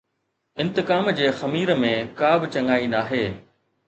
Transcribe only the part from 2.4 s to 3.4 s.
چڱائي ناهي.